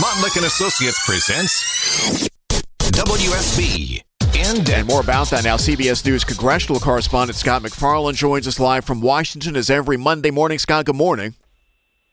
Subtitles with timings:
[0.00, 2.26] Montlick and Associates presents
[2.78, 4.00] WSB.
[4.34, 5.58] And, and more about that now.
[5.58, 10.58] CBS News congressional correspondent Scott MacFarlane joins us live from Washington as every Monday morning.
[10.58, 11.34] Scott, good morning.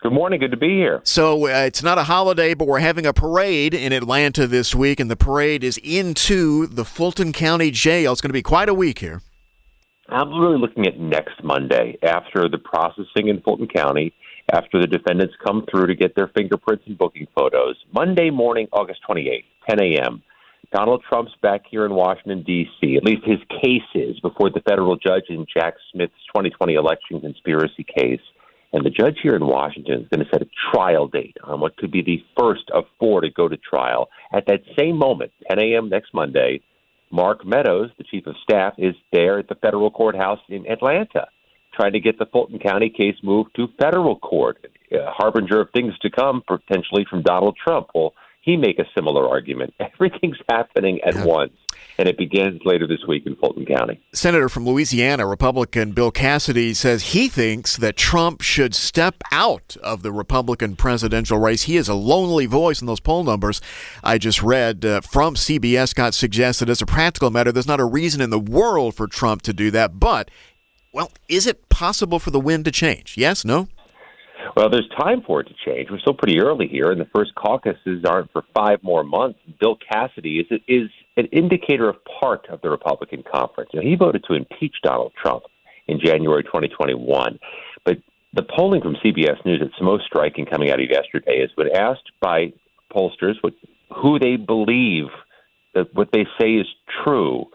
[0.00, 0.40] Good morning.
[0.40, 1.02] Good to be here.
[1.04, 4.98] So uh, it's not a holiday, but we're having a parade in Atlanta this week,
[4.98, 8.10] and the parade is into the Fulton County Jail.
[8.10, 9.22] It's going to be quite a week here.
[10.08, 14.12] I'm really looking at next Monday after the processing in Fulton County,
[14.52, 17.76] after the defendants come through to get their fingerprints and booking photos.
[17.92, 20.22] Monday morning, August 28th, 10 a.m.
[20.72, 24.96] Donald Trump's back here in Washington, D.C., at least his case is before the federal
[24.96, 28.20] judge in Jack Smith's 2020 election conspiracy case.
[28.72, 31.78] And the judge here in Washington is going to set a trial date on what
[31.78, 34.10] could be the first of four to go to trial.
[34.30, 35.88] At that same moment, 10 a.m.
[35.88, 36.60] next Monday,
[37.10, 41.28] Mark Meadows, the chief of staff, is there at the federal courthouse in Atlanta
[41.78, 45.96] trying to get the Fulton County case moved to federal court, a harbinger of things
[46.00, 47.88] to come potentially from Donald Trump.
[47.94, 49.74] Well, he make a similar argument.
[49.80, 51.24] Everything's happening at yeah.
[51.24, 51.52] once,
[51.98, 54.00] and it begins later this week in Fulton County.
[54.12, 60.02] Senator from Louisiana, Republican Bill Cassidy, says he thinks that Trump should step out of
[60.02, 61.64] the Republican presidential race.
[61.64, 63.60] He is a lonely voice in those poll numbers
[64.02, 65.94] I just read uh, from CBS.
[65.94, 69.42] Got suggested as a practical matter, there's not a reason in the world for Trump
[69.42, 70.30] to do that, but
[70.90, 73.16] well, is it possible for the wind to change?
[73.16, 73.68] Yes, no?
[74.56, 75.88] Well, there's time for it to change.
[75.90, 79.38] We're still pretty early here, and the first caucuses aren't for five more months.
[79.60, 83.70] Bill Cassidy is is an indicator of part of the Republican conference.
[83.72, 85.44] Know, he voted to impeach Donald Trump
[85.86, 87.38] in January 2021,
[87.84, 87.98] but
[88.32, 92.10] the polling from CBS News that's most striking coming out of yesterday is when asked
[92.20, 92.52] by
[92.92, 93.54] pollsters what,
[93.96, 95.06] who they believe
[95.74, 96.66] that what they say is
[97.04, 97.46] true.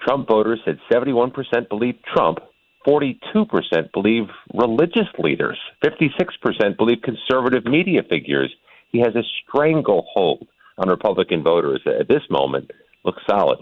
[0.00, 1.32] Trump voters said 71%
[1.68, 2.38] believe Trump,
[2.86, 5.58] 42% believe religious leaders.
[5.84, 8.54] 56% believe conservative media figures.
[8.90, 10.46] He has a stranglehold
[10.78, 12.70] on Republican voters at this moment.
[13.04, 13.58] Looks solid.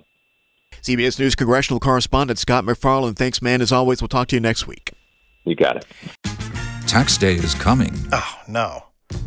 [0.82, 3.14] CBS News congressional correspondent Scott MacFarlane.
[3.14, 3.60] Thanks, man.
[3.62, 4.92] As always, we'll talk to you next week.
[5.44, 5.86] You got it.
[6.86, 7.92] Tax day is coming.
[8.12, 8.84] Oh, no.